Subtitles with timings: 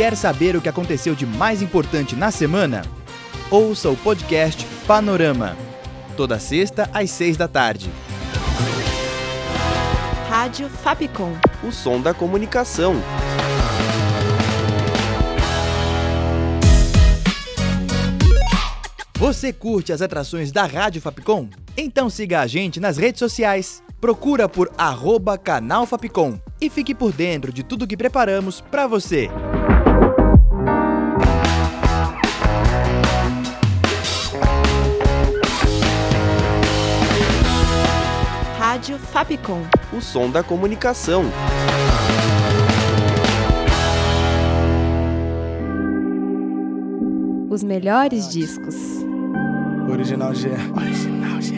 [0.00, 2.80] Quer saber o que aconteceu de mais importante na semana?
[3.50, 5.54] Ouça o podcast Panorama.
[6.16, 7.90] Toda sexta às seis da tarde.
[10.26, 11.34] Rádio Fapcom.
[11.62, 12.94] O som da comunicação.
[19.18, 21.46] Você curte as atrações da Rádio Fapcom?
[21.76, 23.82] Então siga a gente nas redes sociais.
[24.00, 29.28] Procura por arroba canal Fapcom e fique por dentro de tudo que preparamos para você.
[38.90, 39.62] Rádio Fapcom.
[39.92, 41.24] O som da comunicação.
[47.48, 48.74] Os melhores discos.
[49.88, 50.48] Original G.
[50.76, 51.54] Original G.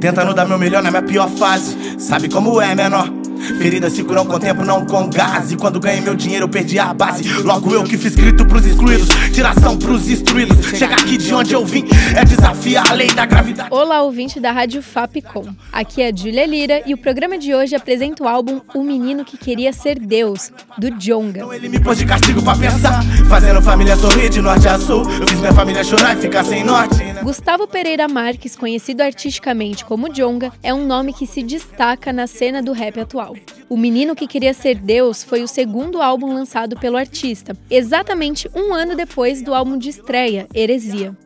[0.00, 1.76] Tentando dar meu melhor na minha pior fase.
[1.98, 3.17] Sabe como é, menor?
[3.58, 5.52] Feridas se curam com tempo, não com gás.
[5.52, 7.28] E quando ganhei meu dinheiro, eu perdi a base.
[7.42, 10.66] Logo eu que fiz grito pros excluídos, tiração pros instruídos.
[10.76, 11.84] Chegar aqui de onde eu vim
[12.16, 13.68] é desafiar a lei da gravidade.
[13.70, 15.46] Olá, ouvinte da Rádio Fapcom.
[15.72, 19.24] Aqui é a Julia Lira e o programa de hoje apresenta o álbum O Menino
[19.24, 21.38] que Queria Ser Deus, do Jonga.
[21.38, 25.02] Então ele me pôs de castigo pra pensar, fazendo família sorrir de norte a sul.
[25.20, 26.96] Eu fiz minha família chorar e ficar sem norte.
[26.96, 27.20] Né?
[27.22, 32.62] Gustavo Pereira Marques, conhecido artisticamente como Jonga, é um nome que se destaca na cena
[32.62, 33.27] do rap atual.
[33.68, 38.72] O Menino que Queria Ser Deus foi o segundo álbum lançado pelo artista, exatamente um
[38.72, 41.16] ano depois do álbum de estreia, Heresia.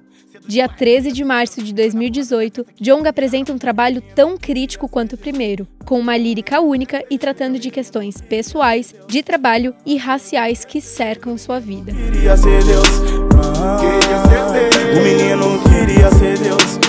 [0.47, 5.69] Dia 13 de março de 2018, Jong apresenta um trabalho tão crítico quanto o primeiro,
[5.85, 11.39] com uma lírica única e tratando de questões pessoais, de trabalho e raciais que cercam
[11.39, 11.93] sua vida.
[11.93, 12.89] Queria ser Deus,
[13.81, 14.99] queria ser Deus.
[14.99, 16.82] O menino queria ser Deus.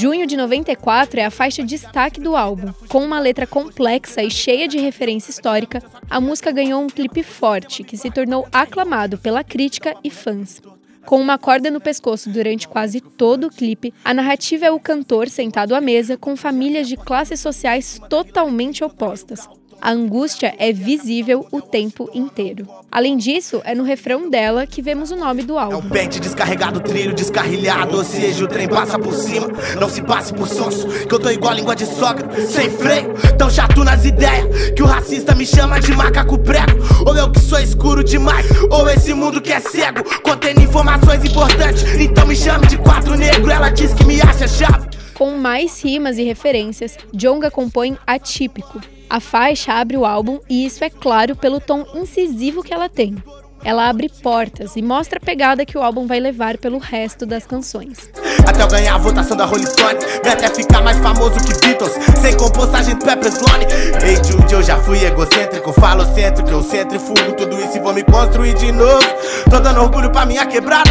[0.00, 2.72] Junho de 94 é a faixa destaque do álbum.
[2.88, 7.82] Com uma letra complexa e cheia de referência histórica, a música ganhou um clipe forte
[7.82, 10.62] que se tornou aclamado pela crítica e fãs.
[11.04, 15.28] Com uma corda no pescoço durante quase todo o clipe, a narrativa é o cantor
[15.28, 19.48] sentado à mesa com famílias de classes sociais totalmente opostas,
[19.80, 22.66] a angústia é visível o tempo inteiro.
[22.90, 25.74] Além disso, é no refrão dela que vemos o nome do álbum.
[25.74, 29.48] É um pente descarregado, trilho descarrilhado, ou seja, o trem passa por cima.
[29.78, 33.14] Não se passe por sonso, que eu tô igual língua de sogra, sem freio.
[33.36, 36.78] Tão chato nas ideias, que o racista me chama de macaco prego.
[37.06, 41.82] Ou eu que sou escuro demais, ou esse mundo que é cego, contendo informações importantes.
[42.00, 44.88] Então me chame de quatro negro, ela diz que me acha chave.
[45.14, 48.80] Com mais rimas e referências, Jonga compõe Atípico.
[49.10, 53.16] A faixa abre o álbum e isso é claro pelo tom incisivo que ela tem.
[53.64, 57.44] Ela abre portas e mostra a pegada que o álbum vai levar pelo resto das
[57.44, 58.08] canções.
[58.46, 61.92] Até eu ganhar a votação da Rolling Stone, vai até ficar mais famoso que Beatles,
[62.20, 63.66] sem compostagem do Pepper's Lonely.
[64.04, 68.04] Ei, Jude, eu já fui egocêntrico, falo cêntrico, eu centrifugo tudo isso e vou me
[68.04, 69.06] construir de novo.
[69.50, 70.90] Tô dando orgulho pra minha quebrada.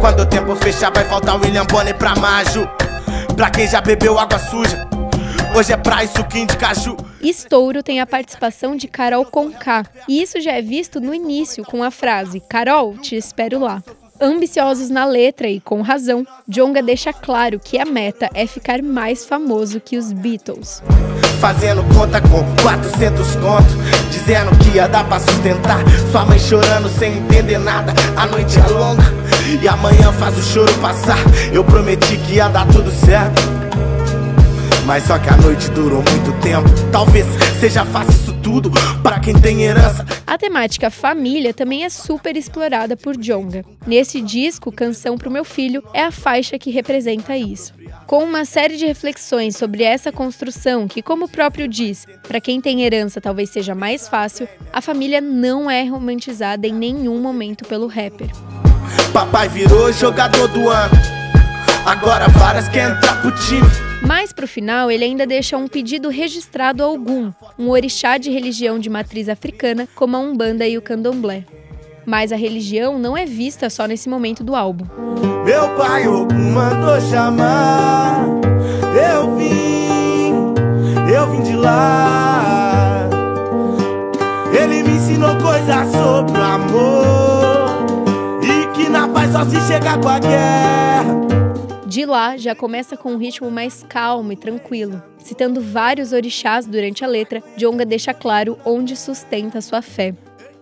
[0.00, 2.68] Quando o tempo fechar, vai faltar William Bonner pra Maju.
[3.36, 4.86] Pra quem já bebeu água suja,
[5.54, 6.96] hoje é praia suquinho de caju.
[7.20, 11.82] Estouro tem a participação de Carol Conká, e isso já é visto no início com
[11.82, 13.82] a frase Carol, te espero lá.
[14.20, 19.26] Ambiciosos na letra e com razão, Jonga deixa claro que a meta é ficar mais
[19.26, 20.82] famoso que os Beatles.
[21.40, 23.74] Fazendo conta com 400 contos,
[24.12, 25.80] dizendo que ia dar pra sustentar.
[26.12, 29.02] Sua mãe chorando sem entender nada, a noite é longa
[29.60, 31.18] e amanhã faz o choro passar.
[31.52, 33.61] Eu prometi que ia dar tudo certo.
[34.92, 36.68] Mas só que a noite durou muito tempo.
[36.92, 37.24] Talvez
[37.58, 38.70] seja fácil isso tudo
[39.02, 40.04] para quem tem herança.
[40.26, 43.64] A temática família também é super explorada por Jonga.
[43.86, 47.72] Nesse disco, Canção pro Meu Filho é a faixa que representa isso.
[48.06, 52.60] Com uma série de reflexões sobre essa construção, que, como o próprio diz, para quem
[52.60, 57.86] tem herança talvez seja mais fácil, a família não é romantizada em nenhum momento pelo
[57.86, 58.28] rapper.
[59.10, 60.92] Papai virou jogador do ano,
[61.86, 63.91] agora várias querem entrar pro time.
[64.06, 68.78] Mais pro final, ele ainda deixa um pedido registrado a Ogum, um orixá de religião
[68.78, 71.44] de matriz africana, como a Umbanda e o Candomblé.
[72.04, 74.86] Mas a religião não é vista só nesse momento do álbum.
[75.44, 78.26] Meu pai Ogum mandou chamar,
[79.12, 80.54] eu vim,
[81.12, 83.08] eu vim de lá.
[84.52, 87.22] Ele me ensinou coisas sobre o amor.
[89.32, 91.31] só se chegar com a guerra.
[91.92, 95.02] De lá, já começa com um ritmo mais calmo e tranquilo.
[95.18, 100.14] Citando vários orixás durante a letra, Jonga deixa claro onde sustenta sua fé.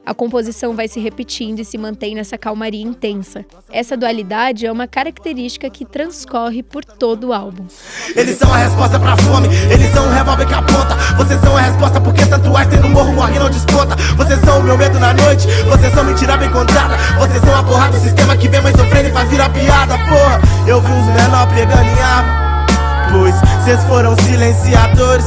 [0.05, 3.45] A composição vai se repetindo e se mantém nessa calmaria intensa.
[3.71, 7.65] Essa dualidade é uma característica que transcorre por todo o álbum.
[8.17, 10.97] Eles são a resposta pra fome, eles são um revólver que aponta.
[11.17, 13.95] Vocês são a resposta porque tatuagem tem no morro, morre não desconta.
[14.17, 16.97] Vocês são o meu medo na noite, vocês são mentira bem contada.
[17.19, 20.41] Vocês são a porrada do sistema que vem mais sofrendo e faz virar piada, porra.
[20.67, 22.67] Eu vi os menor pegando em arma,
[23.13, 25.27] pois vocês foram silenciadores.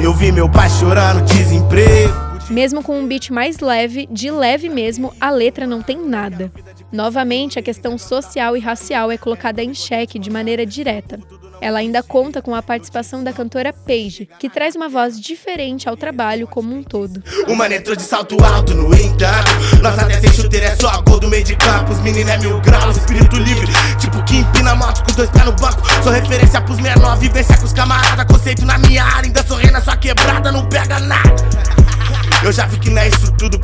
[0.00, 2.31] Eu vi meu pai chorando desemprego.
[2.52, 6.52] Mesmo com um beat mais leve, de leve mesmo, a letra não tem nada.
[6.92, 11.18] Novamente, a questão social e racial é colocada em xeque de maneira direta.
[11.62, 15.96] Ela ainda conta com a participação da cantora Paige, que traz uma voz diferente ao
[15.96, 17.22] trabalho como um todo.
[17.48, 19.50] O mano entrou de salto alto, no entanto.
[19.80, 21.92] Nossa até sem chuteira é só gol do meio de campo.
[21.92, 23.72] Os meninos é mil graus, espírito livre.
[23.98, 25.80] Tipo que empina moto com os dois pés no banco.
[26.02, 28.26] Sou referência pros menores, vivência com os camaradas.
[28.26, 31.91] Conceito na minha área, ainda sou na sua quebrada, não pega nada.
[32.44, 33.08] Eu já vi que não é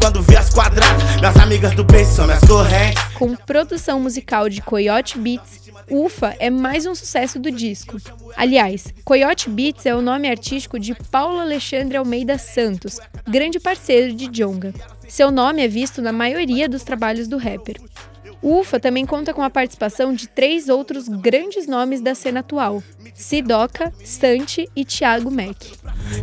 [0.01, 1.17] quando vi as quadradas.
[1.17, 3.03] Minhas amigas do beijo são minhas correntes.
[3.15, 7.97] Com produção musical de Coyote Beats, Ufa é mais um sucesso do disco.
[8.37, 14.29] Aliás, Coyote Beats é o nome artístico de Paulo Alexandre Almeida Santos, grande parceiro de
[14.29, 14.73] Jonga.
[15.09, 17.81] Seu nome é visto na maioria dos trabalhos do rapper.
[18.40, 22.82] O UFA também conta com a participação de três outros grandes nomes da cena atual:
[23.14, 25.56] Sidoca, Stante e Thiago Mac.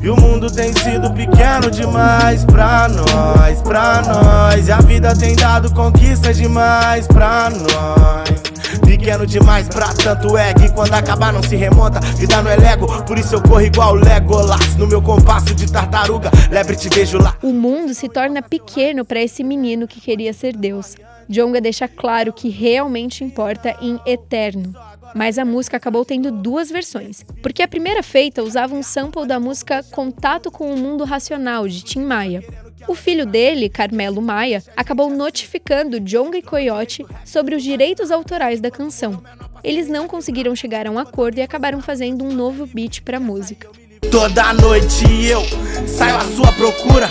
[0.01, 4.67] E o mundo tem sido pequeno demais pra nós, pra nós.
[4.67, 8.45] E a vida tem dado conquistas demais pra nós.
[8.85, 11.99] Pequeno demais pra tanto é que quando acabar não se remonta.
[12.15, 14.75] Vida não é Lego, por isso eu corro igual Legolas.
[14.77, 17.37] No meu compasso de tartaruga, lebre te vejo lá.
[17.43, 20.95] O mundo se torna pequeno para esse menino que queria ser Deus.
[21.27, 24.73] Jonga deixa claro que realmente importa em eterno.
[25.13, 29.39] Mas a música acabou tendo duas versões, porque a primeira feita usava um sample da
[29.39, 32.43] música Contato com o Mundo Racional, de Tim Maia.
[32.87, 38.69] O filho dele, Carmelo Maia, acabou notificando Jonga e Coyote sobre os direitos autorais da
[38.69, 39.23] canção.
[39.63, 43.21] Eles não conseguiram chegar a um acordo e acabaram fazendo um novo beat para a
[43.21, 43.67] música.
[44.11, 45.41] Toda noite eu
[45.87, 47.09] saio à sua procura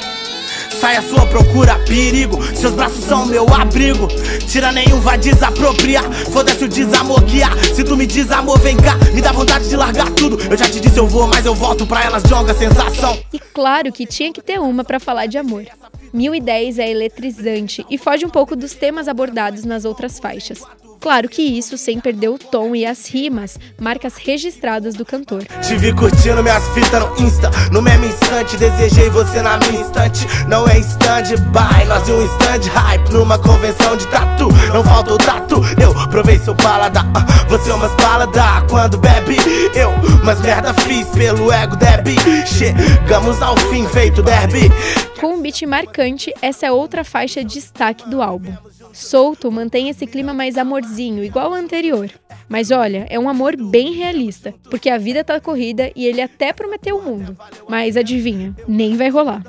[0.74, 2.42] sai à sua procura, perigo.
[2.54, 4.08] Seus braços são meu abrigo.
[4.48, 6.10] Tira nenhum vai desapropriar.
[6.32, 7.74] Foda-se o desamor há.
[7.74, 8.96] Se tu me desamor, vem cá.
[9.14, 10.38] Me dá vontade de largar tudo.
[10.50, 13.18] Eu já te disse, eu vou, mas eu volto pra elas, jonga sensação.
[13.32, 15.64] E claro que tinha que ter uma para falar de amor.
[16.12, 20.62] 1010 é eletrizante e foge um pouco dos temas abordados nas outras faixas.
[21.04, 25.44] Claro que isso sem perder o tom e as rimas, marcas registradas do cantor.
[25.60, 30.26] Te vi curtindo minhas fitas no Insta, no mesmo instante, desejei você na minha instante.
[30.48, 34.48] Não é stand-by, nós e um stand hype numa convenção de tatu.
[34.72, 37.04] Não falta o tatu, eu provei seu paladar.
[37.04, 39.36] Uh, você é umas paladar quando bebe,
[39.74, 39.90] eu
[40.22, 42.16] umas merda fiz pelo ego derby.
[42.46, 44.72] Chegamos ao fim feito derby.
[45.20, 48.55] Com beat marcante, essa é outra faixa de destaque do álbum.
[48.94, 52.11] Solto mantém esse clima mais amorzinho, igual ao anterior.
[52.49, 56.50] Mas olha, é um amor bem realista, porque a vida tá corrida e ele até
[56.50, 57.37] prometeu o mundo.
[57.69, 59.43] Mas adivinha, nem vai rolar.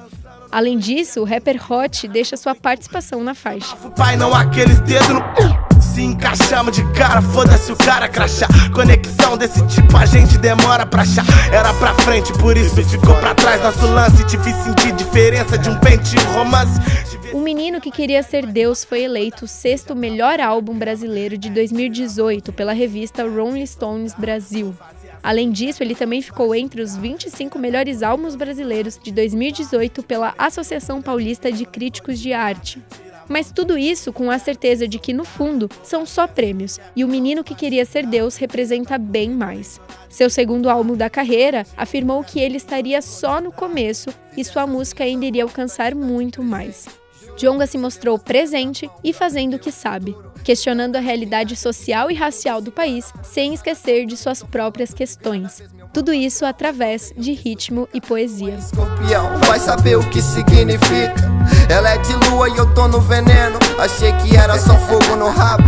[0.51, 3.75] Além disso, o rapper Hot deixa sua participação na faixa.
[3.95, 5.64] Pai, não aqueles dedos no...
[5.95, 8.11] Se encaixamos de cara, foda-se o cara.
[8.73, 11.23] Conexão desse tipo a gente demora pra achar.
[11.53, 14.17] Era pra frente, por isso ficou pra trás nosso lance.
[14.61, 16.77] Sentir diferença de um pente romance.
[17.31, 22.51] O Menino que Queria Ser Deus foi eleito o sexto melhor álbum brasileiro de 2018
[22.51, 24.75] pela revista Rolling Stones Brasil.
[25.23, 31.01] Além disso, ele também ficou entre os 25 melhores álbuns brasileiros de 2018 pela Associação
[31.01, 32.83] Paulista de Críticos de Arte.
[33.27, 37.07] Mas tudo isso com a certeza de que, no fundo, são só prêmios, e o
[37.07, 39.79] menino que queria ser Deus representa bem mais.
[40.09, 45.03] Seu segundo álbum da carreira afirmou que ele estaria só no começo e sua música
[45.03, 46.87] ainda iria alcançar muito mais.
[47.35, 52.61] Djonga se mostrou presente e fazendo o que sabe, questionando a realidade social e racial
[52.61, 55.61] do país, sem esquecer de suas próprias questões.
[55.93, 58.55] Tudo isso através de ritmo e poesia.
[58.55, 61.15] Escorpião vai saber o que significa.
[61.69, 63.57] Ela é de lua e eu tô no veneno.
[63.79, 65.63] Achei que era só fogo no rabo.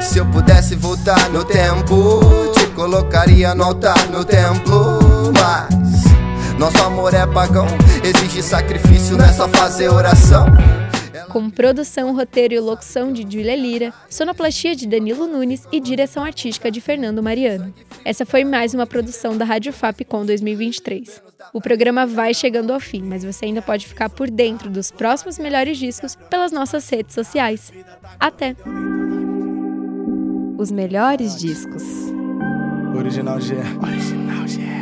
[0.00, 2.20] Se eu pudesse voltar no tempo,
[2.54, 4.98] te colocaria no altar no templo.
[5.32, 5.81] Mas
[6.58, 7.66] nosso amor é pagão,
[8.02, 10.46] exige sacrifício, não é só fazer oração.
[11.28, 16.70] Com produção, roteiro e locução de Julia Lira, sonoplastia de Danilo Nunes e direção artística
[16.70, 17.72] de Fernando Mariano.
[18.04, 21.22] Essa foi mais uma produção da Rádio Fapcom 2023.
[21.54, 25.38] O programa vai chegando ao fim, mas você ainda pode ficar por dentro dos próximos
[25.38, 27.72] melhores discos pelas nossas redes sociais.
[28.20, 28.54] Até!
[30.58, 31.82] Os melhores discos.
[32.94, 34.81] Original G.